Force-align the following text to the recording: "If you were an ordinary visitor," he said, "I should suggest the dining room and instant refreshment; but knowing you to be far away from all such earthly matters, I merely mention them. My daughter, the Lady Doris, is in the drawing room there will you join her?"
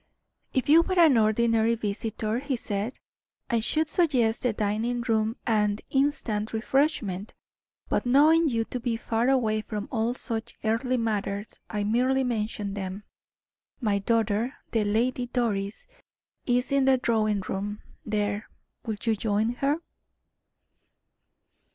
"If 0.51 0.67
you 0.67 0.81
were 0.81 0.97
an 0.99 1.15
ordinary 1.15 1.75
visitor," 1.75 2.39
he 2.39 2.55
said, 2.55 2.97
"I 3.51 3.59
should 3.59 3.91
suggest 3.91 4.41
the 4.41 4.51
dining 4.51 5.01
room 5.01 5.35
and 5.45 5.79
instant 5.91 6.53
refreshment; 6.53 7.35
but 7.87 8.03
knowing 8.07 8.49
you 8.49 8.65
to 8.65 8.79
be 8.79 8.97
far 8.97 9.29
away 9.29 9.61
from 9.61 9.87
all 9.91 10.15
such 10.15 10.57
earthly 10.63 10.97
matters, 10.97 11.59
I 11.69 11.83
merely 11.83 12.23
mention 12.23 12.73
them. 12.73 13.03
My 13.79 13.99
daughter, 13.99 14.55
the 14.71 14.83
Lady 14.83 15.27
Doris, 15.27 15.85
is 16.47 16.71
in 16.71 16.85
the 16.85 16.97
drawing 16.97 17.41
room 17.41 17.81
there 18.03 18.49
will 18.83 18.95
you 19.03 19.15
join 19.15 19.49
her?" 19.49 19.81